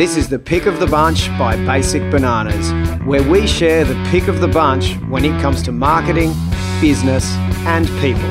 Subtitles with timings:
[0.00, 2.72] This is the pick of the bunch by Basic Bananas,
[3.04, 6.32] where we share the pick of the bunch when it comes to marketing,
[6.80, 7.30] business,
[7.66, 8.30] and people.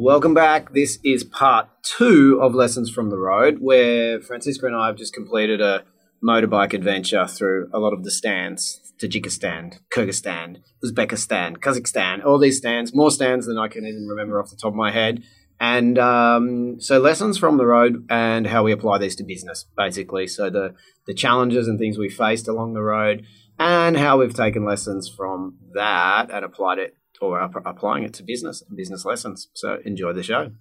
[0.00, 0.72] Welcome back.
[0.72, 5.12] This is part two of Lessons from the Road, where Francisca and I have just
[5.12, 5.82] completed a
[6.22, 12.94] motorbike adventure through a lot of the stands Tajikistan, Kyrgyzstan, Uzbekistan, Kazakhstan, all these stands,
[12.94, 15.22] more stands than I can even remember off the top of my head.
[15.58, 20.26] And um, so lessons from the road and how we apply these to business, basically.
[20.26, 20.74] So the
[21.06, 23.26] the challenges and things we faced along the road,
[23.58, 28.22] and how we've taken lessons from that and applied it or ap- applying it to
[28.22, 29.48] business and business lessons.
[29.52, 30.52] So enjoy the show.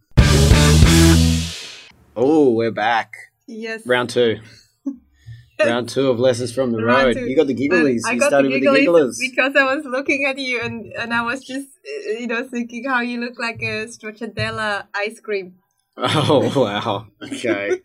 [2.15, 3.13] Oh, we're back.
[3.47, 3.87] Yes.
[3.87, 4.39] Round two.
[5.59, 7.13] Round two of lessons from the road.
[7.13, 7.27] two.
[7.27, 8.01] You got the gigglies.
[8.05, 9.17] I you got started the with the gigglers.
[9.19, 13.01] because I was looking at you and, and I was just you know thinking how
[13.01, 15.55] you look like a stracciatella ice cream.
[16.01, 17.07] Oh wow.
[17.21, 17.81] Okay.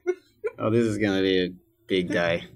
[0.58, 1.48] oh, this is going to be a
[1.88, 2.44] big day.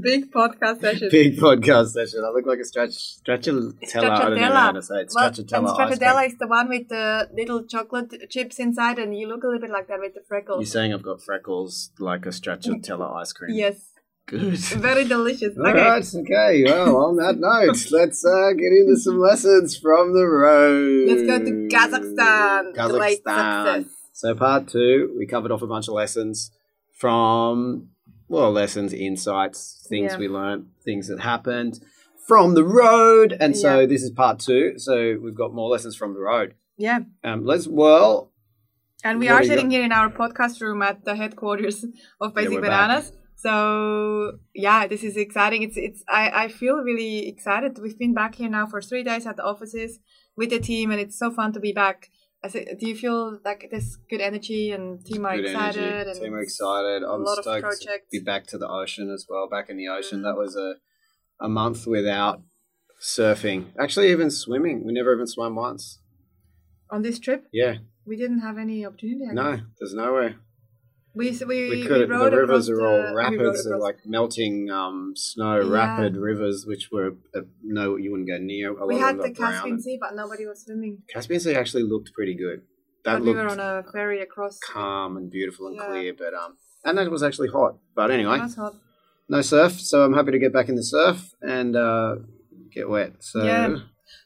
[0.00, 1.08] Big podcast session.
[1.10, 2.22] big podcast session.
[2.24, 3.74] I look like a stretch stracciatella.
[3.96, 5.12] I don't know how to say it.
[5.14, 5.68] Well, and Stracciatella.
[5.80, 9.46] ice stracciatella is the one with the little chocolate chips inside, and you look a
[9.48, 10.60] little bit like that with the freckles.
[10.60, 13.56] You're saying I've got freckles like a stracciatella ice cream.
[13.56, 13.90] Yes,
[14.26, 14.56] Good.
[14.56, 15.56] very delicious.
[15.58, 16.14] All okay, right.
[16.14, 16.64] Okay.
[16.64, 21.08] Well, on that note, let's uh, get into some lessons from the road.
[21.08, 22.74] let's go to Kazakhstan.
[22.76, 23.86] Kazakhstan.
[24.12, 26.50] So part two, we covered off a bunch of lessons
[26.94, 27.90] from
[28.28, 30.18] well, lessons, insights, things Yeah.
[30.18, 31.80] we learned, things that happened
[32.26, 33.86] from the road, and so Yeah.
[33.86, 34.78] this is part two.
[34.78, 36.54] So we've got more lessons from the road.
[36.76, 38.32] Yeah, Um, let's well,
[39.04, 39.72] and we are sitting got?
[39.76, 41.84] here in our podcast room at the headquarters
[42.20, 42.62] of Basic back.
[42.62, 43.12] Bananas.
[43.36, 45.62] So yeah, this is exciting.
[45.62, 47.78] It's it's I, I feel really excited.
[47.80, 50.00] We've been back here now for three days at the offices
[50.36, 52.10] with the team, and it's so fun to be back.
[52.46, 55.82] I say, do you feel like there's good energy and team are excited?
[55.82, 56.10] energy.
[56.10, 57.02] And Team are excited.
[57.02, 59.48] I'm stoked to be back to the ocean as well.
[59.48, 60.20] Back in the ocean.
[60.20, 60.22] Mhm.
[60.26, 60.68] That was a
[61.38, 62.36] a month without
[63.02, 63.60] surfing.
[63.78, 64.84] Actually, even swimming.
[64.86, 66.00] We never even swam once.
[66.88, 67.74] on this trip, Yeah.
[68.10, 69.24] we didn't have any opportunity.
[69.28, 69.64] I No, guess.
[69.78, 70.36] there's nowhere.
[71.16, 72.08] We we we we, could.
[72.10, 75.72] rode the rivers are all we rapids, they're like melting um, snow, Yeah.
[75.80, 78.70] rapid rivers, which were uh, no, you wouldn't go near.
[78.70, 81.02] A lot we of had the Caspian Sea, but nobody was swimming.
[81.12, 82.62] Caspian Sea actually looked pretty good.
[83.04, 84.58] That But we were on a ferry across.
[84.58, 85.86] calm and beautiful and Yeah.
[85.88, 87.78] clear, but um, and that was actually hot.
[87.94, 88.74] But anyway, It was hot.
[89.28, 92.16] no surf, so I'm happy to get back in the surf and uh,
[92.72, 93.12] get wet.
[93.20, 93.76] So Yeah.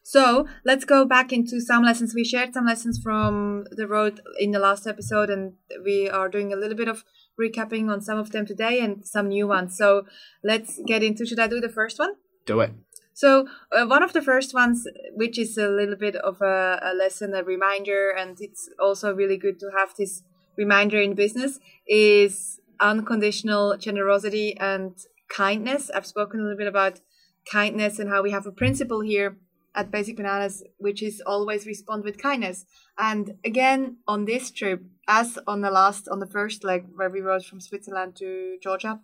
[0.03, 2.15] So let's go back into some lessons.
[2.15, 5.55] We shared some lessons from the road in the last episode, and
[5.85, 7.05] we are doing a little bit of
[7.41, 9.77] recapping on some of them today and some new ones.
[9.77, 10.07] So
[10.45, 11.27] let's get into.
[11.27, 12.15] Should I do the first one?
[12.47, 12.73] do it.
[13.15, 16.95] So uh, one of the first ones, which is a little bit of a, a
[16.95, 20.23] lesson, a reminder, and it's also really good to have this
[20.57, 24.97] reminder in business, is unconditional generosity and
[25.29, 25.91] kindness.
[25.95, 27.01] I've spoken a little bit about
[27.51, 29.37] kindness and how we have a principle here
[29.75, 32.65] at Basic Bananas, which is always respond with kindness.
[32.99, 37.21] And again, on this trip, as on the last, on the first leg where we
[37.21, 39.01] rode from Switzerland to Georgia,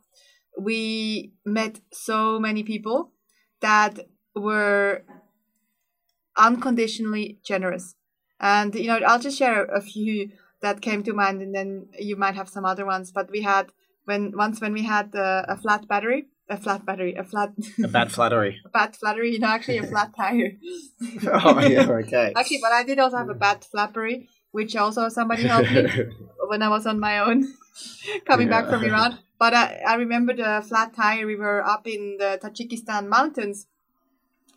[0.59, 3.13] we met so many people
[3.61, 3.99] that
[4.35, 5.03] were
[6.37, 7.95] unconditionally generous.
[8.41, 10.31] And you know, I'll just share a few
[10.63, 13.11] that came to mind, and then you might have some other ones.
[13.13, 13.73] But we had
[14.05, 17.53] when once when we had uh, a flat battery, a flat battery, a flat
[17.83, 18.61] A bad flattery.
[18.65, 20.53] a bad flattery, you know, actually a flat tire.
[21.33, 22.33] oh yeah, okay.
[22.37, 25.87] Actually, but I did also have a bad flappery, which also somebody helped me
[26.49, 27.53] when I was on my own
[28.25, 29.19] coming back from Iran.
[29.39, 31.27] But I, I remember the flat tire.
[31.27, 33.67] We were up in the Tajikistan mountains.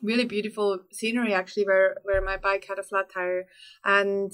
[0.02, 3.48] Really beautiful scenery, actually, where, where my bike had a flat tire.
[3.84, 4.32] And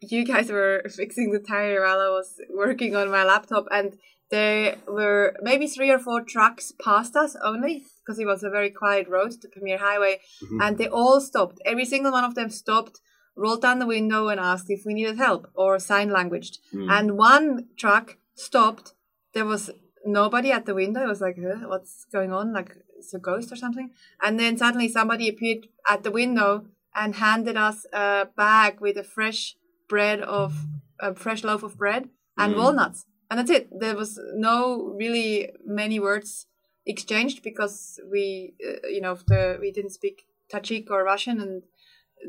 [0.00, 3.66] you guys were fixing the tire while I was working on my laptop.
[3.70, 3.98] And
[4.30, 8.70] there were maybe three or four trucks past us only because it was a very
[8.70, 10.20] quiet road, the Pamir Highway.
[10.42, 10.58] Mhm.
[10.62, 11.58] And they all stopped.
[11.64, 13.00] Every single one of them stopped,
[13.36, 16.58] rolled down the window, and asked if we needed help or sign language.
[16.72, 16.90] Mm.
[16.90, 18.94] And one truck stopped.
[19.34, 19.70] There was
[20.06, 21.02] nobody at the window.
[21.02, 22.52] It was like, huh, what's going on?
[22.52, 23.90] Like it's a ghost or something.
[24.22, 29.04] And then suddenly somebody appeared at the window and handed us a bag with a
[29.04, 29.56] fresh
[29.88, 30.54] bread of
[31.00, 32.58] a fresh loaf of bread and Mm.
[32.58, 33.06] walnuts.
[33.30, 33.68] And that's it.
[33.78, 36.46] There was no really many words
[36.86, 41.62] exchanged because we, uh, you know, the we didn't speak Tajik or Russian, and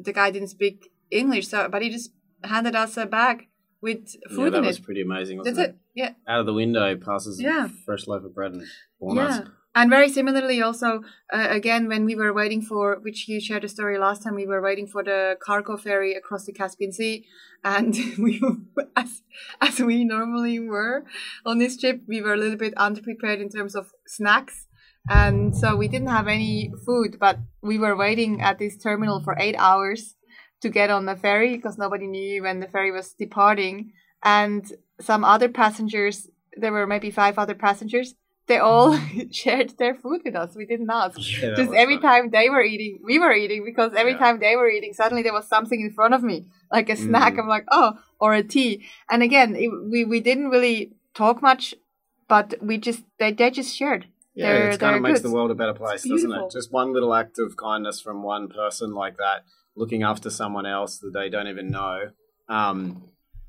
[0.02, 1.48] the guy didn't speak English.
[1.50, 2.12] So, but he just
[2.44, 3.48] handed us a bag
[3.82, 4.84] with food yeah, that in was it.
[4.84, 5.38] pretty amazing.
[5.38, 5.72] Wasn't That's it?
[5.72, 5.80] it.
[5.94, 6.12] Yeah.
[6.28, 7.66] Out of the window passes Yeah.
[7.66, 8.64] a fresh loaf of bread and
[9.00, 9.38] walnuts.
[9.38, 9.48] Yeah.
[9.76, 11.02] And very similarly, also
[11.34, 14.48] uh, again, when we were waiting for, which you shared a story last time, we
[14.48, 17.26] were waiting for the cargo ferry across the Caspian Sea,
[17.62, 18.42] and we,
[18.96, 19.22] as
[19.60, 21.04] as we normally were
[21.46, 24.68] on this trip, we were a little bit underprepared in terms of snacks,
[25.10, 27.18] and so we didn't have any food.
[27.20, 30.16] But we were waiting at this terminal for eight hours
[30.62, 33.92] to get on the ferry because nobody knew when the ferry was departing,
[34.24, 36.30] and some other passengers.
[36.58, 38.14] There were maybe five other passengers
[38.48, 38.98] they all
[39.32, 40.56] shared their food with us.
[40.56, 41.18] We didn't ask.
[41.42, 44.20] Yeah, Just every time they were eating, we were eating because every Yeah.
[44.20, 47.36] time they were eating, suddenly there was something in front of me, like a snack.
[47.36, 47.40] Mm.
[47.40, 48.86] I'm like, oh, or a tea.
[49.10, 51.74] And again, it, we we didn't really talk much,
[52.28, 54.08] but we just they they just shared.
[54.34, 55.30] Yeah, it kind of makes good.
[55.30, 56.52] the world a better place, doesn't it?
[56.52, 59.46] Just one little act of kindness from one person like that,
[59.76, 62.12] looking after someone else that they don't even know.
[62.50, 63.04] Um,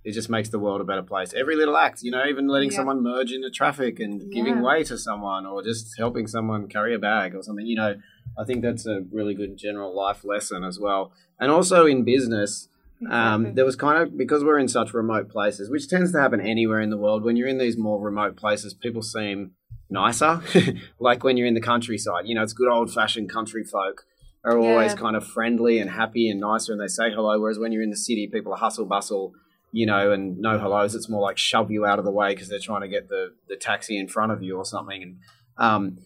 [0.06, 1.34] it just makes the world a better place.
[1.34, 2.76] Every little act, you know, even letting Yeah.
[2.76, 6.98] someone merge into traffic and giving way to someone or just helping someone carry a
[6.98, 7.92] bag or something, you know,
[8.40, 11.12] I think that's a really good general life lesson as well.
[11.40, 12.68] And also in business,
[13.10, 13.50] um, Exactly.
[13.56, 16.80] there was kind of because we're in such remote places, which tends to happen anywhere
[16.80, 17.24] in the world.
[17.24, 19.52] When you're in these more remote places, people seem
[19.90, 20.40] nicer.
[21.00, 24.04] like when you're in the countryside, you know, it's good old fashioned country folk
[24.44, 24.98] are always Yeah.
[24.98, 27.40] kind of friendly and happy and nicer, and they say hello.
[27.40, 29.34] Whereas when you're in the city, people are hustle bustle,
[29.72, 30.94] you know, and no hellos.
[30.94, 33.34] It's more like shove you out of the way because they're trying to get the
[33.48, 35.02] the taxi in front of you or something.
[35.02, 35.16] And
[35.58, 35.98] um,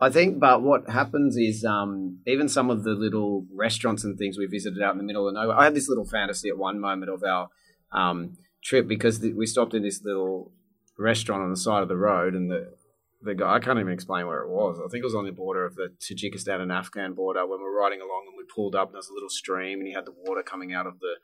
[0.00, 4.38] I think, but what happens is um, even some of the little restaurants and things
[4.38, 5.58] we visited out in the middle of nowhere.
[5.58, 7.48] I had this little fantasy at one moment of our
[7.92, 10.52] um, trip because th- we stopped in this little
[10.98, 12.74] restaurant on the side of the road, and the
[13.20, 14.78] the guy I can't even explain where it was.
[14.78, 17.64] I think it was on the border of the Tajikistan and Afghan border when we
[17.64, 19.94] were riding along, and we pulled up, and there was a little stream, and he
[19.94, 21.14] had the water coming out of the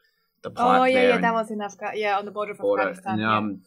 [0.45, 2.01] the Oh yeah, yeah, that was in Afghanistan.
[2.01, 2.83] Yeah, on the border of border.
[2.83, 3.13] Afghanistan.
[3.15, 3.37] And, yeah.
[3.37, 3.61] um,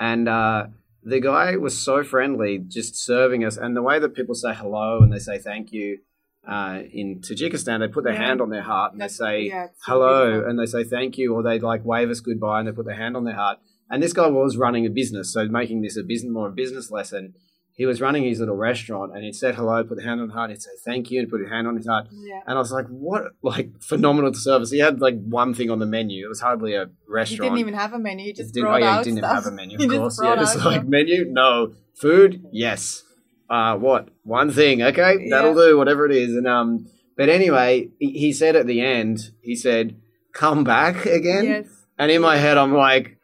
[0.00, 0.66] and uh,
[1.04, 3.56] the guy was so friendly, just serving us.
[3.56, 5.98] And the way that people say hello and they say thank you
[6.46, 8.26] uh, in Tajikistan, they put their Yeah.
[8.26, 11.34] hand on their heart and That's- they say yeah, hello and they say thank you,
[11.34, 13.58] or they like wave us goodbye and they put their hand on their heart.
[13.90, 16.90] And this guy was running a business, so making this a business more a business
[16.90, 17.34] lesson.
[17.74, 20.34] He was running his little restaurant and he said hello, put a hand on the
[20.34, 22.06] heart, he'd say thank you, and put his hand on his heart.
[22.12, 22.40] Yeah.
[22.46, 24.70] And I was like, what like phenomenal service.
[24.70, 26.24] He had like one thing on the menu.
[26.26, 27.30] It was hardly a restaurant.
[27.44, 28.26] He didn't even have a menu.
[28.26, 29.44] He just Didn't- brought oh, yeah, out he didn't stuff.
[29.44, 30.20] have a menu, He of just course.
[30.22, 33.02] Yeah, just like menu, no food, yes.
[33.48, 34.82] Uh, what one thing?
[34.82, 35.76] Okay, that'll do.
[35.76, 36.86] Whatever it is, and um.
[37.16, 40.00] But anyway, he, he said at the end, he said,
[40.32, 41.66] "Come back again." Yes.
[41.98, 43.18] And in my head, I'm like.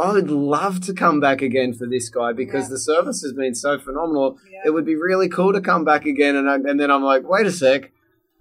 [0.00, 2.70] I would love to come back again for this guy because Yeah.
[2.70, 4.38] the service has been so phenomenal.
[4.50, 4.62] Yeah.
[4.66, 6.36] It would be really cool to come back again.
[6.36, 7.92] And I, and then I'm like, wait a sec.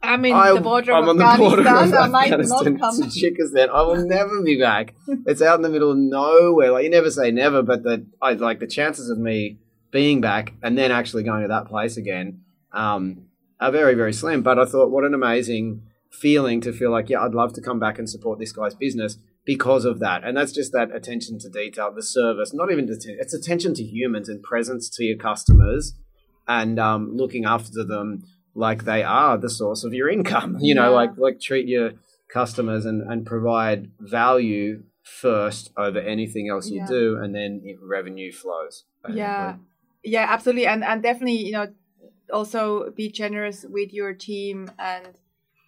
[0.01, 2.01] I'm in I, the border of I'm on the border of Afghanistan.
[2.01, 3.01] I might Afghanistan not come.
[3.01, 3.69] to Tajikistan.
[3.69, 4.94] I will never be back.
[5.27, 6.71] It's out in the middle of nowhere.
[6.71, 9.57] Like you never say never, but the I like the chances of me
[9.91, 12.41] being back and then actually going to that place again
[12.71, 13.23] um,
[13.59, 14.41] are very very slim.
[14.41, 17.79] But I thought, what an amazing feeling to feel like, yeah, I'd love to come
[17.79, 20.24] back and support this guy's business because of that.
[20.24, 23.83] And that's just that attention to detail, the service, not even atten- it's attention to
[23.83, 25.94] humans and presence to your customers
[26.47, 28.24] and um, looking after them
[28.56, 30.57] like they are the source of your income.
[30.62, 30.95] You know, Yeah.
[31.01, 31.91] like like treat your
[32.33, 36.88] customers and, and provide value first over anything else you Yeah.
[36.88, 38.83] do, and then it, revenue flows.
[39.12, 39.56] Yeah,
[40.03, 41.68] yeah, absolutely, and and definitely, you know,
[42.31, 45.07] also be generous with your team and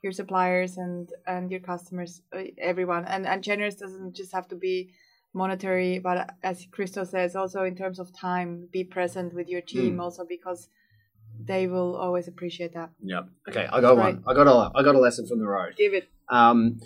[0.02, 4.56] your suppliers and and your customers, uh, everyone, and and generous doesn't just have to
[4.56, 4.92] be
[5.34, 9.98] monetary, but as Christo says, also in terms of time, be present with your team,
[9.98, 10.02] Mm.
[10.02, 10.68] also because
[11.46, 12.90] they will always appreciate that.
[13.02, 13.22] Yeah.
[13.48, 14.16] Okay, I got Right.
[14.16, 14.24] one.
[14.28, 15.76] I got a I got a lesson from the road.
[15.78, 16.10] Give it.
[16.30, 16.80] Um,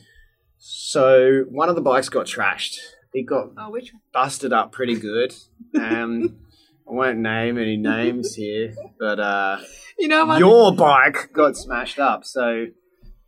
[0.57, 2.77] so one of the bikes got trashed.
[3.13, 3.77] It got Oh,
[4.13, 5.33] busted up pretty good.
[5.79, 6.37] Um,
[6.87, 9.57] I won't name any names here, but uh,
[9.99, 10.39] You know what?
[10.39, 12.23] your bike got smashed up.
[12.23, 12.67] So,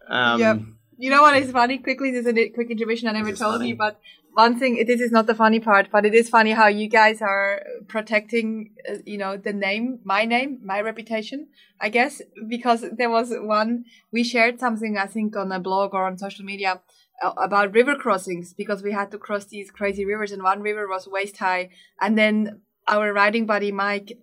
[0.10, 0.60] um, Yep.
[1.00, 1.78] You know what is funny?
[1.78, 3.08] Quickly, this is a quick intermission.
[3.08, 3.70] I never told funny.
[3.70, 4.00] you, but
[4.34, 4.84] one thing.
[4.86, 8.72] This is not the funny part, but it is funny how you guys are protecting,
[8.90, 11.48] uh, you know, the name, my name, my reputation.
[11.80, 16.06] I guess because there was one we shared something I think on a blog or
[16.06, 16.82] on social media
[17.24, 20.88] uh, about river crossings because we had to cross these crazy rivers, and one river
[20.88, 21.70] was waist high,
[22.02, 24.18] and then our riding buddy Mike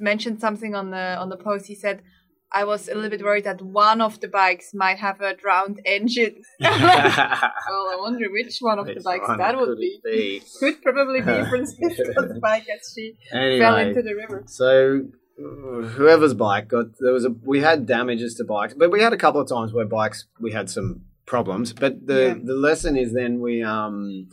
[0.00, 1.66] mentioned something on the on the post.
[1.66, 2.02] He said.
[2.50, 5.80] I was a little bit worried that one of the bikes might have a drowned
[5.84, 6.42] engine.
[6.60, 10.00] well, I wonder which one of the bikes that would could be.
[10.04, 10.42] be?
[10.60, 14.44] Could probably be Francisca's bike as she fell into the river.
[14.46, 15.02] so
[15.36, 19.16] whoever's bike got there was a we had damages to bikes, but we had a
[19.16, 21.72] couple of times where bikes we had some problems.
[21.72, 22.34] But the Yeah.
[22.42, 24.28] the lesson is then we um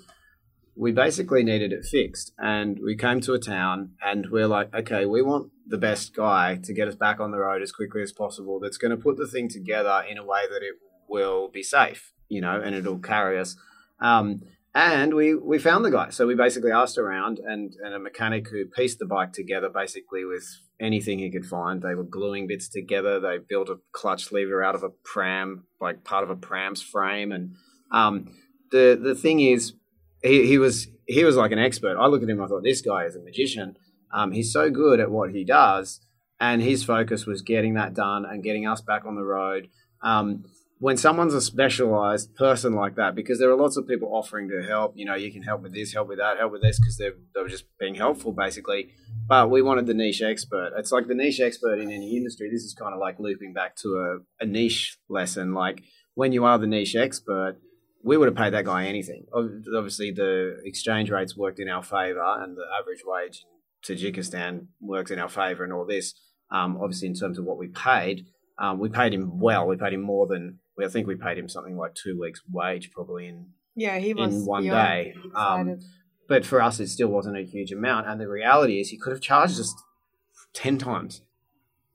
[0.75, 5.05] we basically needed it fixed, and we came to a town, and we're like, okay,
[5.05, 8.11] we want the best guy to get us back on the road as quickly as
[8.11, 8.59] possible.
[8.59, 10.75] That's going to put the thing together in a way that it
[11.07, 13.55] will be safe, you know, and it'll carry us.
[13.99, 14.41] Um,
[14.75, 16.09] and we, we found the guy.
[16.09, 20.25] So we basically asked around, and, and a mechanic who pieced the bike together basically
[20.25, 20.45] with
[20.81, 21.81] anything he could find.
[21.81, 23.19] They were gluing bits together.
[23.19, 27.31] They built a clutch lever out of a pram, like part of a pram's frame.
[27.31, 27.55] And
[27.91, 28.35] um,
[28.71, 29.73] the the thing is,
[30.21, 31.97] he, he was he was like an expert.
[31.97, 33.77] I looked at him, I thought this guy is a magician.
[34.15, 35.99] Um, he's so good at what he does,
[36.39, 39.67] and his focus was getting that done and getting us back on the road.
[40.01, 40.45] Um,
[40.79, 44.65] when someone's a specialized person like that, because there are lots of people offering to
[44.67, 46.97] help, you know, you can help with this, help with that, help with this, because
[46.97, 48.89] they're, they're just being helpful, basically.
[49.27, 50.71] But we wanted the niche expert.
[50.77, 52.49] It's like the niche expert in any industry.
[52.49, 55.53] This is kind of like looping back to a, a niche lesson.
[55.53, 57.57] Like when you are the niche expert,
[58.03, 59.25] we would have paid that guy anything.
[59.33, 63.43] Obviously, the exchange rates worked in our favor, and the average wage
[63.87, 66.13] Tajikistan works in our favor, and all this.
[66.51, 68.25] Um, obviously, in terms of what we paid,
[68.59, 69.67] um, we paid him well.
[69.67, 72.91] We paid him more than I think we paid him something like two weeks' wage,
[72.91, 75.13] probably in yeah he was in one day.
[75.35, 75.79] Um,
[76.27, 78.07] but for us, it still wasn't a huge amount.
[78.07, 79.73] And the reality is, he could have charged us
[80.53, 81.21] ten times.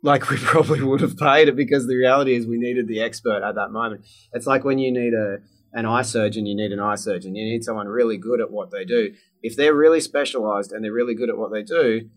[0.03, 3.43] Like we probably would have paid it because the reality is we needed the expert
[3.43, 4.07] at that moment.
[4.33, 5.39] It's like when you need a
[5.73, 7.35] an eye surgeon, you need an eye surgeon.
[7.35, 9.15] You need someone really good at what they do.
[9.43, 12.09] If they're really specialized and they're really good at what they do,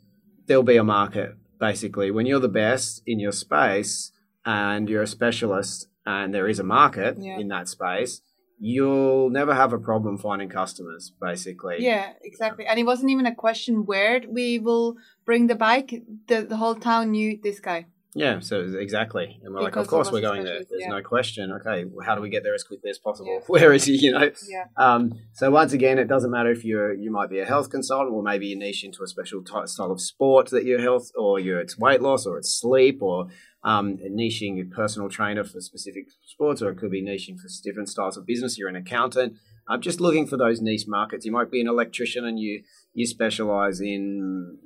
[0.47, 1.35] there'll be a market.
[1.59, 4.11] Basically, when you're the best in your space
[4.45, 7.39] and you're a specialist and there is a market yeah.
[7.39, 8.21] in that space,
[8.59, 11.77] you'll never have a problem finding customers, basically.
[11.79, 12.65] Yeah, exactly.
[12.65, 14.95] And it wasn't even a question where we will
[15.25, 15.93] bring the bike.
[16.27, 17.85] The, the whole town knew this guy.
[18.15, 19.39] Yeah, so exactly.
[19.43, 20.59] And we're because like, of course we're going there.
[20.69, 20.89] There's yeah.
[20.89, 21.51] no question.
[21.51, 23.33] Okay, how do we get there as quickly as possible?
[23.33, 23.39] Yeah.
[23.47, 23.97] Where is he?
[23.97, 24.31] You know.
[24.47, 24.65] Yeah.
[24.77, 28.13] Um, so once again, it doesn't matter if you're you might be a health consultant,
[28.13, 31.39] or maybe you niche into a special type, style of sport that your health, or
[31.39, 33.29] your it's weight loss, or it's sleep, or
[33.63, 37.89] um, niching a personal trainer for specific sports, or it could be niching for different
[37.89, 38.57] styles of business.
[38.57, 39.37] You're an accountant.
[39.67, 41.25] I'm just looking for those niche markets.
[41.25, 44.57] You might be an electrician and you you specialize in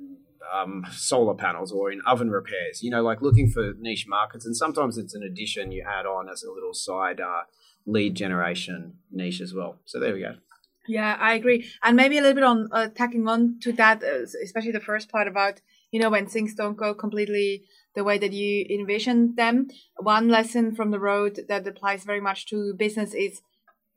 [0.52, 2.82] um, solar panels or in oven repairs.
[2.82, 6.28] You know, like looking for niche markets, and sometimes it's an addition you add on
[6.28, 7.42] as a little side uh,
[7.86, 9.78] lead generation niche as well.
[9.84, 10.34] So there we go.
[10.86, 14.22] Yeah, I agree, and maybe a little bit on uh, tacking on to that, uh,
[14.42, 17.64] especially the first part about you know when things don't go completely
[17.94, 19.68] the way that you envision them.
[19.96, 23.42] One lesson from the road that applies very much to business is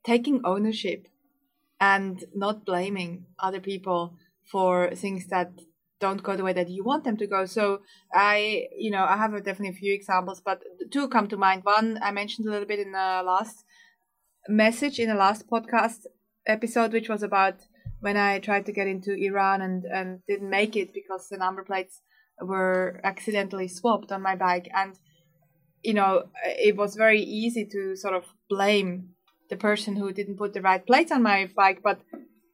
[0.04, 1.08] taking ownership
[1.80, 4.16] and not blaming other people
[4.52, 5.52] for things that
[6.02, 7.46] don't go the way that you want them to go.
[7.46, 7.82] So
[8.14, 11.64] I, you know, I have definitely a few examples, but two come to mind.
[11.64, 13.64] One I mentioned a little bit in the last
[14.48, 16.06] message in the last podcast
[16.48, 17.56] episode, which was about
[18.00, 21.64] when I tried to get into Iran and and didn't make it because the number
[21.64, 22.02] plates
[22.42, 24.98] were accidentally swapped on my bike and
[25.84, 29.10] you know it was very easy to sort of blame
[29.50, 32.00] the person who didn't put the right plates on my bike but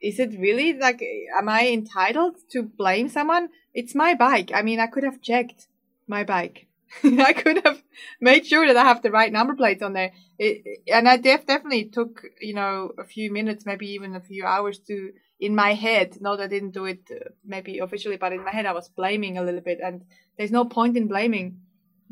[0.01, 1.01] is it really like
[1.37, 3.49] am i entitled to blame someone?
[3.73, 4.51] It's my bike.
[4.53, 5.67] I mean i could have checked
[6.07, 6.67] my bike.
[7.03, 7.83] I could have
[8.21, 10.11] made sure that i have the right number plates on there.
[10.39, 14.45] It, and i def- definitely took you know a few minutes maybe even a few
[14.45, 18.43] hours to in my head, not I didn't do it uh, maybe officially, but in
[18.43, 19.79] my head I was blaming a little bit.
[19.83, 20.03] And
[20.37, 21.59] there's no point in blaming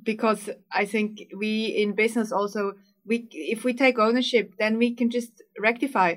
[0.03, 2.73] because I think we in business also
[3.05, 6.15] we if we take ownership, then we can just rectify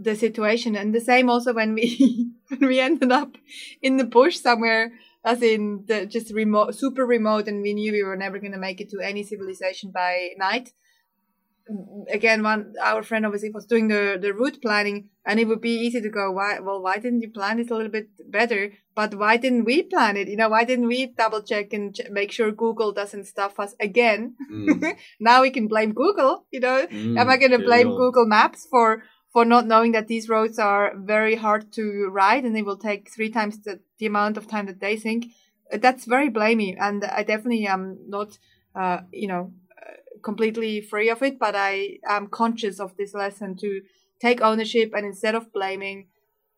[0.00, 0.76] the situation.
[0.76, 3.36] And the same also when we when we ended up
[3.82, 4.92] in the bush somewhere,
[5.24, 8.58] as in the just remote, super remote, and we knew we were never going to
[8.58, 10.72] make it to any civilization by night.
[12.12, 15.78] Again one our friend obviously was doing the the route planning and it would be
[15.78, 18.72] easy to go why well why didn't you plan it a little bit better?
[18.94, 20.28] But why didn't we plan it?
[20.28, 23.74] You know why didn't we double check and ch- make sure google doesn't stuff us
[23.80, 24.36] again?
[24.52, 24.94] Mm.
[25.20, 26.86] now we can blame google you know?
[26.86, 29.02] Mm, am i going to blame google maps for
[29.34, 33.10] for not knowing that these roads are very hard to ride and they will take
[33.10, 35.26] three times the, the amount of time that they think
[35.80, 38.38] that's very blamey and i definitely am not
[38.76, 39.52] uh, you know
[40.24, 43.82] completely free of it, but I am conscious of this lesson to
[44.20, 46.08] take ownership and instead of blaming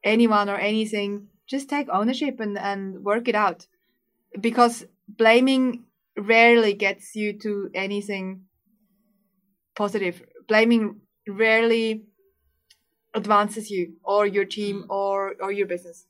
[0.03, 3.67] anyone or anything, just take ownership and, and work it out.
[4.41, 5.85] Because blaming
[6.17, 8.43] rarely gets you to anything
[9.75, 10.23] positive.
[10.49, 12.05] Blaming rarely
[13.17, 16.07] advances you or your team or or your business.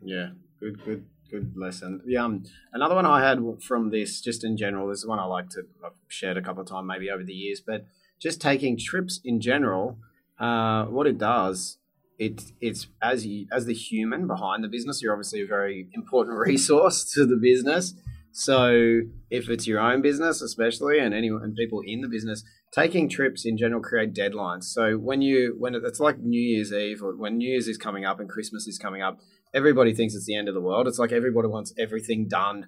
[0.00, 2.00] Yeah, good, good good lesson.
[2.06, 5.24] yeah um, another one I had from this, just in general, this is one I
[5.24, 7.84] like to I've shared a couple of times, maybe over the years, but
[8.20, 9.98] just taking trips in general.
[10.38, 11.78] Uh, what it does,
[12.18, 16.38] it it's as you as the human behind the business, you're obviously a very important
[16.50, 17.94] resource to the business.
[18.32, 19.00] So
[19.30, 22.44] if it's your own business, especially, and anyone and people in the business,
[22.76, 24.64] taking trips in general create deadlines.
[24.64, 28.04] So when you when it's like New Year's Eve or when New Year's is coming
[28.04, 29.18] up and Christmas is coming up,
[29.54, 30.86] everybody thinks it's the end of the world.
[30.86, 32.66] It's like everybody wants everything done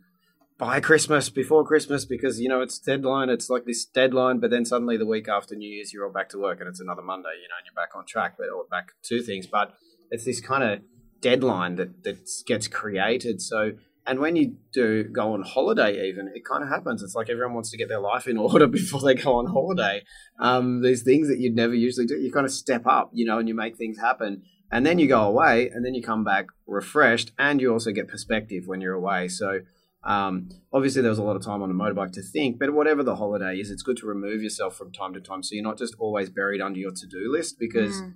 [0.59, 3.29] by Christmas, before Christmas, because you know it's deadline.
[3.29, 6.31] It's like this deadline, but then suddenly the week after New Year's, you're all back
[6.31, 7.35] to work and it's another Monday.
[7.43, 9.47] You know, and you're back on track, but or back to things.
[9.47, 9.75] But
[10.11, 10.81] it's this kind of
[11.21, 13.43] deadline that that gets created.
[13.43, 13.73] So
[14.09, 17.03] and when you do go on holiday, even it kind of happens.
[17.03, 20.03] It's like everyone wants to get their life in order before they go on holiday.
[20.41, 22.15] Um, there's things that you'd never usually do.
[22.15, 24.43] You kind of step up, you know, and you make things happen.
[24.73, 28.09] And then you go away, and then you come back refreshed, and you also get
[28.09, 29.29] perspective when you're away.
[29.29, 29.61] So
[30.05, 33.03] um, obviously, there was a lot of time on a motorbike to think, but whatever
[33.03, 35.79] the holiday is, it's good to remove yourself from time to time so you're not
[35.79, 38.00] just always buried under your to do list because.
[38.00, 38.15] Mm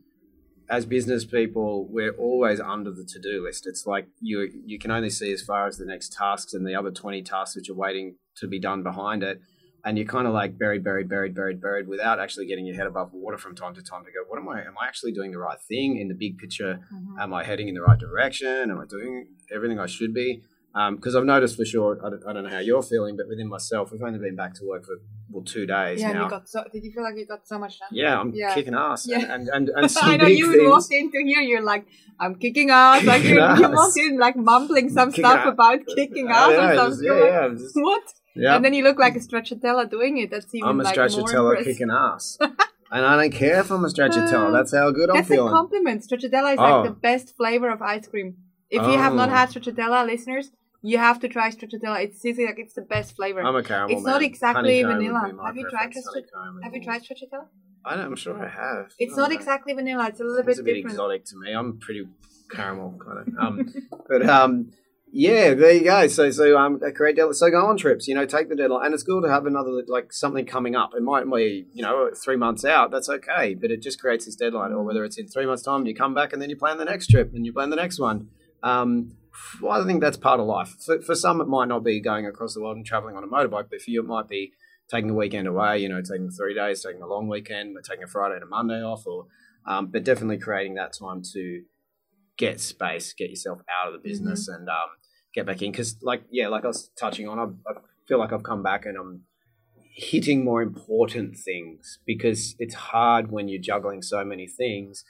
[0.72, 3.66] as business people, we're always under the to do list.
[3.66, 6.74] It's like you you can only see as far as the next tasks and the
[6.74, 9.42] other twenty tasks which are waiting to be done behind it,
[9.84, 12.86] and you're kind of like buried, buried, buried, buried, buried, without actually getting your head
[12.86, 14.60] above water from time to time to go, what am I?
[14.62, 16.80] Am I actually doing the right thing in the big picture?
[16.90, 17.20] Mm-hmm.
[17.20, 18.70] Am I heading in the right direction?
[18.70, 20.40] Am I doing everything I should be?
[20.72, 23.28] Because um, I've noticed for sure, I don't, I don't, know how you're feeling, but
[23.28, 25.00] within myself, we've only been back to work for
[25.30, 26.24] well two days yeah, now.
[26.24, 26.64] you got so.
[26.72, 27.90] Did you feel like you got so much done?
[27.92, 28.54] Yeah, I'm yeah.
[28.54, 29.06] kicking ass.
[29.06, 29.18] Yeah.
[29.34, 30.70] and and and, some I know you things.
[30.70, 31.84] walked into here, you're like,
[32.18, 33.02] I'm kicking ass.
[33.02, 35.52] Kicking like you, you walked in like mumbling some kicking stuff ass.
[35.52, 37.06] about kicking ass yeah, or something.
[37.06, 38.02] Yeah, yeah, just, what?
[38.34, 38.56] Yeah.
[38.56, 40.30] And then you look like a stracciatella doing it.
[40.30, 42.38] That's even I'm a like stracciatella kicking ass.
[42.92, 44.48] and I don't care if I'm a stracciatella.
[44.48, 45.46] Uh, That's how good I'm That's feeling.
[45.46, 46.02] That's a compliment.
[46.02, 46.62] Stracciatella is oh.
[46.62, 48.36] like the best flavor of ice cream.
[48.70, 48.90] If oh.
[48.90, 49.32] you have not oh.
[49.32, 50.50] had stracciatella, listeners,
[50.82, 52.04] you have to try stracciatella.
[52.04, 53.40] It's seriously like it's the best flavor.
[53.40, 54.12] I'm a caramel It's man.
[54.14, 55.46] not exactly Honeycomb vanilla.
[55.46, 56.62] Have you tried stracciatella?
[56.64, 57.46] Have you tried stracciatella?
[57.84, 58.92] I am sure I have.
[58.98, 59.36] It's not know.
[59.36, 60.08] exactly vanilla.
[60.08, 60.58] It's a little it's bit.
[60.58, 60.94] a bit different.
[60.94, 61.52] exotic to me.
[61.52, 62.06] I'm pretty
[62.50, 63.34] caramel kind of.
[63.38, 63.74] Um,
[64.08, 64.72] but um,
[65.12, 66.06] yeah, there you go.
[66.06, 67.32] So so um, a great deal.
[67.32, 68.08] So go on trips.
[68.08, 70.92] You know, take the deadline, and it's good to have another like something coming up.
[70.96, 72.90] It might be you know three months out.
[72.90, 74.72] That's okay, but it just creates this deadline.
[74.72, 76.84] Or whether it's in three months' time, you come back and then you plan the
[76.84, 78.28] next trip, and you plan the next one.
[78.62, 79.16] Um,
[79.60, 80.74] well, I think that's part of life.
[80.84, 83.26] For, for some, it might not be going across the world and traveling on a
[83.26, 84.52] motorbike, but for you, it might be
[84.90, 85.78] taking a weekend away.
[85.78, 88.46] You know, taking three days, taking a long weekend, but taking a Friday and a
[88.46, 89.26] Monday off, or
[89.66, 91.62] um, but definitely creating that time to
[92.36, 94.60] get space, get yourself out of the business, mm-hmm.
[94.60, 94.88] and um,
[95.34, 95.70] get back in.
[95.70, 97.74] Because, like, yeah, like I was touching on, I, I
[98.08, 99.22] feel like I've come back and I'm
[99.94, 105.04] hitting more important things because it's hard when you're juggling so many things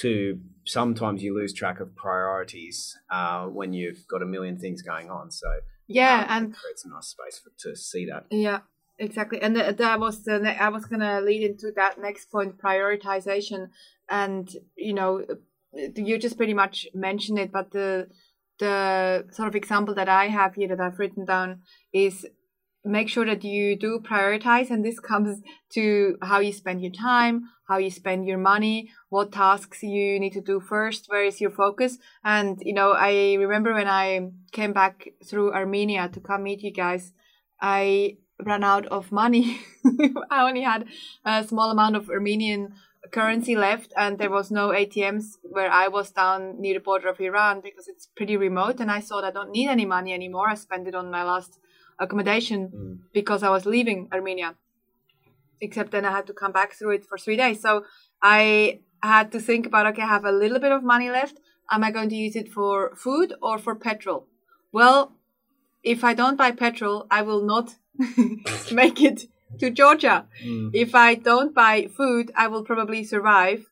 [0.00, 5.10] to sometimes you lose track of priorities uh, when you've got a million things going
[5.10, 5.30] on.
[5.30, 5.46] So
[5.86, 8.26] yeah, um, and it creates a nice space for, to see that.
[8.30, 8.60] Yeah,
[8.98, 9.40] exactly.
[9.40, 13.68] And that was the ne- I was gonna lead into that next point, prioritization,
[14.08, 15.24] and you know,
[15.72, 18.08] you just pretty much mentioned it, but the
[18.58, 22.26] the sort of example that I have here that I've written down is
[22.84, 27.48] make sure that you do prioritize and this comes to how you spend your time
[27.66, 31.50] how you spend your money what tasks you need to do first where is your
[31.50, 31.98] focus.
[32.22, 36.72] And you know i remember when i came back through armenia to come meet you
[36.72, 37.12] guys
[37.60, 39.60] i ran out of money.
[40.30, 40.86] I only had
[41.24, 42.74] a small amount of armenian
[43.12, 47.20] currency left and there was no atms where i was down near the border of
[47.20, 50.48] iran because it's pretty remote and i thought i don't need any money anymore.
[50.48, 51.58] I spent it on my last
[51.98, 52.98] accommodation mm.
[53.12, 54.54] because I was leaving Armenia.
[55.60, 57.62] Except then I had to come back through it for three days.
[57.62, 57.84] So
[58.22, 61.38] I had to think about okay, I have a little bit of money left.
[61.70, 64.26] Am I going to use it for food or for petrol?
[64.72, 65.12] Well,
[65.82, 67.76] if I don't buy petrol, I will not
[68.72, 69.28] make it
[69.60, 70.26] to Georgia.
[70.44, 70.70] Mm.
[70.74, 73.66] If I don't buy food, I will probably survive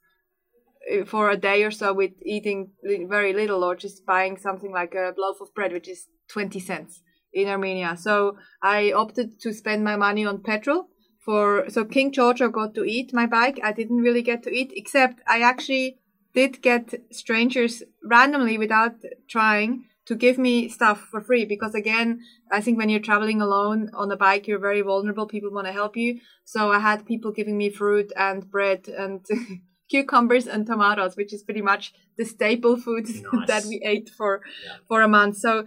[0.90, 4.94] uh, for a day or so with eating very little or just buying something like
[4.94, 7.02] a loaf of bread, which is 20 cents
[7.32, 7.96] in Armenia.
[7.96, 10.88] So I opted to spend my money on petrol
[11.24, 13.60] for so King Giorgio got to eat my bike.
[13.62, 15.98] I didn't really get to eat, except I actually
[16.34, 18.96] did get strangers randomly without
[19.28, 23.90] trying to give me stuff for free because again i think when you're traveling alone
[23.94, 27.30] on a bike you're very vulnerable people want to help you so i had people
[27.30, 29.24] giving me fruit and bread and
[29.90, 33.46] cucumbers and tomatoes which is pretty much the staple food nice.
[33.46, 34.76] that we ate for yeah.
[34.88, 35.66] for a month so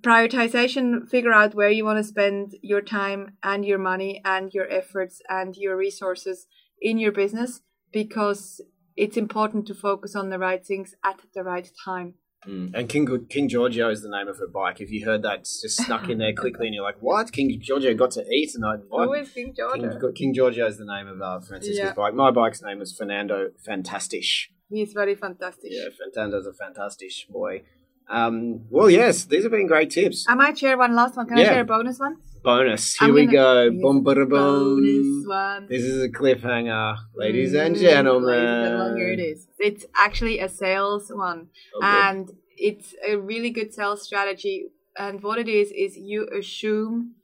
[0.00, 4.70] prioritization figure out where you want to spend your time and your money and your
[4.70, 6.46] efforts and your resources
[6.80, 7.60] in your business
[7.92, 8.60] because
[8.96, 12.14] it's important to focus on the right things at the right time.
[12.46, 12.72] Mm.
[12.74, 14.78] and king king giorgio is the name of her bike.
[14.78, 17.32] If you heard that just snuck in there quickly and you're like what?
[17.32, 19.06] King giorgio got to eat and i what?
[19.06, 19.98] who is king giorgio?
[19.98, 21.92] King, king giorgio is the name of uh, francisca's yeah.
[21.94, 22.12] bike.
[22.12, 24.50] My bike's name is fernando fantastisch.
[24.68, 27.62] He's very fantastic yeah fernando's a fantastic boy
[28.08, 30.26] Um, well, yes, these have been great tips.
[30.28, 31.26] I might share one last one.
[31.26, 32.16] Can I share a bonus one?
[32.42, 32.94] Bonus.
[32.96, 33.70] Here I'm we go.
[33.70, 35.24] Boom, a bada, Bonus boom.
[35.26, 35.66] one.
[35.68, 38.28] This is a cliffhanger, ladies and Mm, gentlemen.
[38.28, 39.46] ladies and longer it is.
[39.58, 41.48] It's actually a sales one.
[41.76, 41.86] Okay.
[41.86, 47.14] and it's a really good sales strategy and what it is is you assume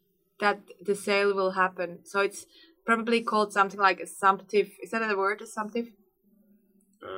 [0.40, 2.46] that the sale will happen so it's
[2.84, 5.86] probably called something like assumptive is that a word assumptive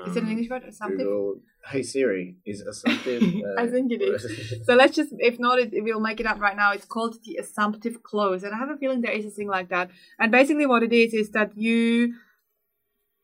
[0.06, 0.64] is it an Um, english word?
[0.64, 3.22] Assumptive Google, hey Siri, is assumptive?
[3.58, 4.64] I think it is.
[4.66, 6.72] so let's just if not it we'll make it up right now.
[6.72, 9.68] It's called the assumptive close and i have a feeling there is a thing like
[9.70, 9.90] that.
[10.18, 12.14] And basically what it is is that you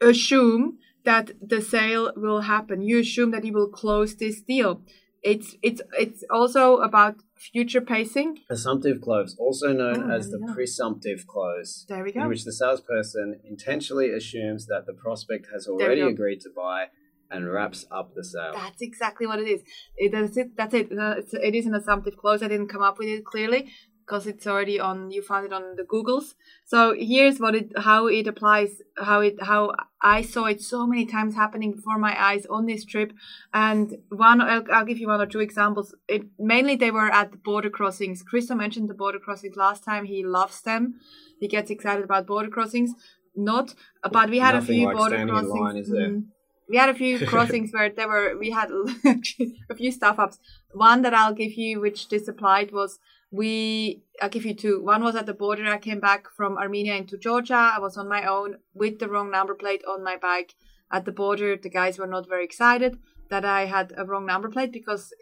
[0.01, 2.83] assume that the sale will happen.
[2.83, 4.83] You assume that you will close this deal.
[5.23, 11.27] It's it's it's also about future pacing Assumptive close, also known Oh, as the presumptive
[11.27, 12.23] close, there we go.
[12.23, 16.87] in which the salesperson intentionally assumes that the prospect has already agreed to buy
[17.31, 18.53] and wraps up the sale.
[18.55, 19.63] That's exactly what it is.
[19.97, 20.57] It, that's it.
[20.57, 20.89] That's it.
[20.91, 22.43] It is an assumptive close.
[22.43, 23.71] I didn't come up with it clearly
[24.09, 25.11] because it's already on.
[25.11, 26.35] You found it on the Googles.
[26.65, 31.05] So here's what it, how it applies, how it, how I saw it so many
[31.05, 33.13] times happening before my eyes on this trip.
[33.53, 35.95] And one, I'll, I'll give you one or two examples.
[36.09, 38.23] It mainly they were at the border crossings.
[38.23, 40.07] Christo mentioned the border crossings last time.
[40.07, 40.95] He loves them.
[41.39, 42.93] He gets excited about border crossings.
[43.37, 43.75] Not,
[44.11, 45.51] but we had a few like border crossings.
[45.51, 46.09] line, is there?
[46.09, 46.25] Mm.
[46.69, 48.69] we had a few crossings where there were we had
[49.71, 50.39] a few stuff ups.
[50.73, 52.99] One that I'll give you, which this applied, was
[53.31, 54.03] we.
[54.21, 54.83] I'll give you two.
[54.83, 55.67] One was at the border.
[55.67, 57.73] I came back from Armenia into Georgia.
[57.77, 60.55] I was on my own with the wrong number plate on my bike
[60.91, 61.57] at the border.
[61.57, 62.99] The guys were not very excited
[63.31, 65.13] that I had a wrong number plate because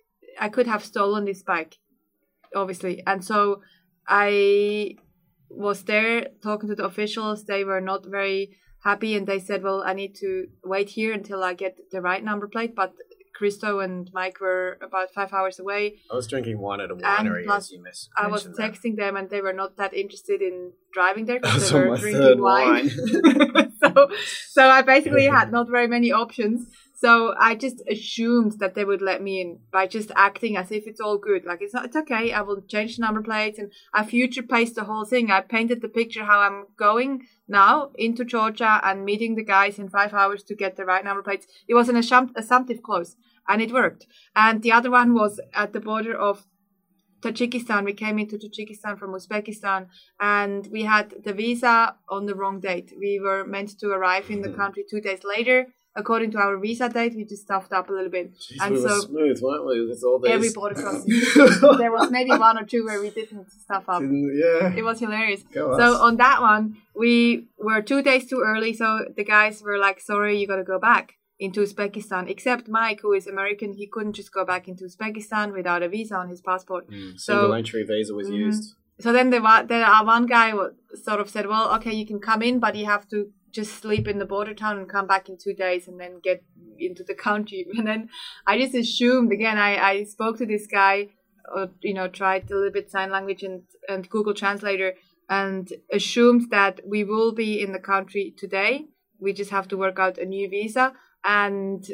[0.40, 1.76] I could have stolen this bike,
[2.54, 3.62] obviously, and so
[4.06, 4.96] I
[5.50, 7.44] was there talking to the officials.
[7.44, 11.42] They were not very happy and they said, Well, I need to wait here until
[11.42, 12.74] I get the right number plate.
[12.74, 12.92] But
[13.36, 15.96] Christo and Mike were about five hours away.
[16.10, 18.08] I was drinking wine at a winery plus, miss.
[18.16, 18.72] I was mentioned that.
[18.72, 22.22] texting them and they were not that interested in driving there because they were drinking
[22.22, 22.90] third wine.
[23.82, 24.08] so,
[24.48, 26.66] so I basically had not very many options.
[26.98, 30.86] So I just assumed that they would let me in by just acting as if
[30.86, 31.44] it's all good.
[31.44, 32.32] Like it's not, it's okay.
[32.32, 35.30] I will change the number plates and I future paced the whole thing.
[35.30, 39.90] I painted the picture how I'm going now into Georgia and meeting the guys in
[39.90, 41.46] five hours to get the right number plates.
[41.68, 43.14] It was an assump- assumptive close
[43.46, 44.06] and it worked.
[44.34, 46.46] And the other one was at the border of
[47.22, 47.84] Tajikistan.
[47.84, 49.86] We came into Tajikistan from Uzbekistan
[50.20, 52.92] and we had the visa on the wrong date.
[52.98, 54.56] We were meant to arrive in the Mhm.
[54.56, 55.66] country two days later.
[55.98, 58.34] According to our visa date, we just stuffed up a little bit.
[58.34, 59.86] Jeez, And we were so- smooth, weren't we?
[59.88, 60.30] With all these.
[60.30, 61.08] Every border crossing.
[61.78, 64.00] there was maybe one or two where we didn't stuff up.
[64.02, 64.74] Didn't- yeah.
[64.76, 65.42] It was hilarious.
[65.54, 66.00] Go So us.
[66.00, 68.74] on that one, we were two days too early.
[68.74, 73.00] So the guys were like, "Sorry, you got to go back into Uzbekistan." Except Mike,
[73.02, 76.40] who is American, he couldn't just go back into Uzbekistan without a visa on his
[76.40, 76.88] passport.
[76.90, 78.38] Mm, so- Single entry visa was Mhm.
[78.46, 78.74] used.
[78.98, 80.52] So then there, one, the uh, one guy
[80.94, 84.08] sort of said, "Well, okay, you can come in, but you have to just sleep
[84.08, 86.42] in the border town and come back in two days, and then get
[86.78, 88.08] into the country." And then
[88.46, 89.58] I just assumed again.
[89.58, 90.96] I I spoke to this guy,
[91.54, 94.94] or you know, tried a little bit sign language and and Google Translator,
[95.28, 98.86] and assumed that we will be in the country today.
[99.24, 100.86] We just have to work out a new visa
[101.26, 101.84] and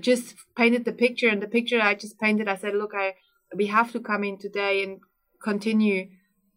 [0.00, 1.28] just painted the picture.
[1.28, 3.14] And the picture I just painted, I said, "Look, I
[3.54, 5.00] we have to come in today and
[5.42, 6.08] continue."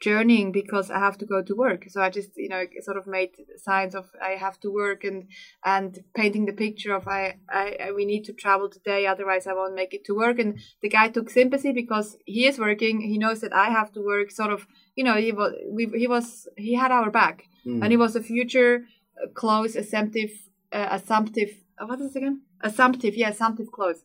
[0.01, 1.85] journeying because I have to go to work.
[1.87, 3.31] So I just, you know, sort of made
[3.63, 5.19] signs of I have to work and
[5.63, 9.53] and painting the picture of I, I, I we need to travel today, otherwise I
[9.53, 10.37] won't make it to work.
[10.37, 13.01] And the guy took sympathy because he is working.
[13.01, 14.31] He knows that I have to work.
[14.31, 17.81] Sort of, you know, he was we, he was he had our back, Mm.
[17.81, 18.73] and he was a future
[19.21, 20.31] uh, close assumptive
[20.77, 21.51] uh, assumptive.
[21.79, 22.41] Uh, what is it again?
[22.61, 24.03] Assumptive, yeah, assumptive close.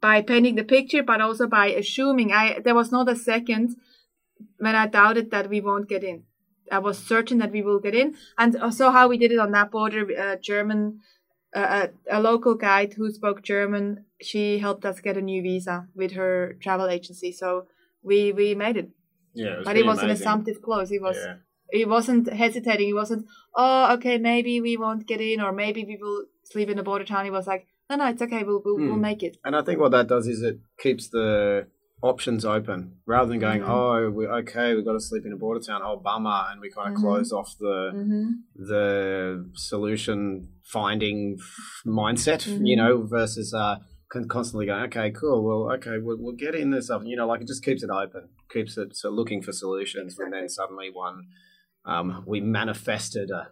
[0.00, 3.76] By painting the picture, but also by assuming I there was not a second
[4.58, 6.24] when I doubted that we won't get in.
[6.72, 8.14] I was certain that we will get in.
[8.38, 11.00] And so how we did it on that border, uh, German,
[11.54, 15.88] uh, a, a local guide who spoke German, she helped us get a new visa
[15.94, 17.32] with her travel agency.
[17.32, 17.66] So
[18.02, 18.90] we we made it.
[19.34, 20.90] yeah, it but it was an assumptive close.
[20.90, 21.36] It was Yeah.
[21.72, 22.86] he wasn't hesitating.
[22.86, 26.78] He wasn't, oh, okay, maybe we won't get in, or maybe we will sleep in
[26.78, 27.24] a border town.
[27.24, 28.42] He was like, no, no, it's okay.
[28.44, 29.00] We'll we'll, we'll Hmm.
[29.00, 29.36] make it.
[29.44, 31.66] And I think what that does is it keeps the
[32.02, 33.68] options open rather than going, Mhm.
[33.68, 36.70] oh, we, okay, we've got to sleep in a border town, oh, bummer, and we
[36.70, 37.02] kind of Mhm.
[37.02, 38.30] close off the Mm-hmm.
[38.56, 41.36] the solution finding
[41.86, 43.76] mindset, you know, versus uh,
[44.28, 47.40] constantly going, okay, cool, well, okay, we'll, we'll get in this stuff, you know, like
[47.42, 51.26] it just keeps it open, keeps it so looking for solutions, and then suddenly one,
[51.84, 53.50] um, we manifested a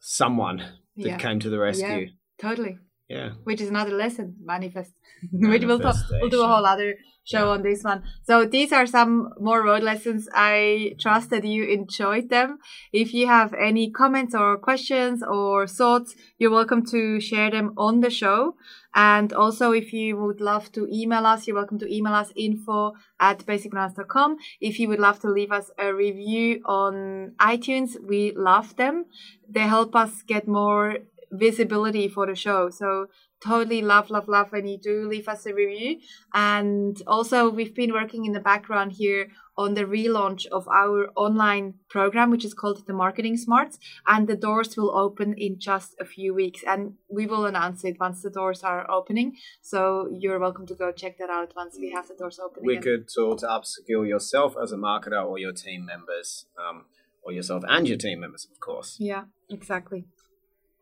[0.00, 0.58] someone
[0.96, 1.18] that Yeah.
[1.18, 2.08] came to the rescue.
[2.40, 2.78] Totally.
[3.08, 3.32] Yeah.
[3.44, 4.36] which is another lesson.
[4.42, 4.92] Manifest.
[5.32, 6.94] Which we'll talk we'll do a whole other
[7.24, 8.02] show on this one.
[8.22, 10.28] So these are some more road lessons.
[10.32, 12.58] I trust that you enjoyed them.
[12.92, 18.00] If you have any comments or questions or thoughts you're welcome to share them on
[18.00, 18.56] the show.
[18.94, 22.92] And also if you would love to email us you're welcome to email us info
[23.20, 28.76] at basicbananas.com if you would love to leave us a review on itunes we love
[28.76, 29.04] them.
[29.48, 30.96] They help us get more
[31.34, 32.70] visibility for the show.
[32.70, 33.06] So
[33.42, 36.00] totally love, love, love when you do leave us a review.
[36.32, 41.74] And also we've been working in the background here on the relaunch of our online
[41.88, 43.78] program, which is called the Marketing Smarts.
[44.06, 46.60] And the doors will open in just a few weeks.
[46.66, 49.36] And we will announce it once the doors are opening.
[49.62, 52.62] So you're welcome to go check that out once we have the doors open.
[52.64, 56.46] Wicked tool to upskill yourself as a marketer or your team members.
[56.58, 56.86] Um,
[57.24, 58.96] or yourself and your team members, of course.
[59.00, 60.04] Yeah, exactly.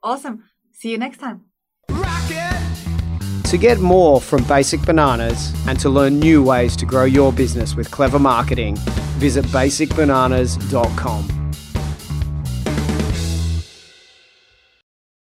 [0.03, 0.45] Awesome.
[0.73, 1.45] See you next time.
[3.45, 7.77] To get more from Basic Bananas and to learn new ways to grow your business
[7.77, 8.77] with clever marketing,
[9.19, 11.42] visit basicbananas.com.